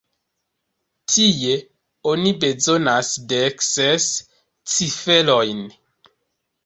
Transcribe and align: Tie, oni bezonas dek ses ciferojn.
Tie, 1.11 1.51
oni 2.11 2.31
bezonas 2.45 3.11
dek 3.33 3.63
ses 3.71 4.09
ciferojn. 4.73 5.61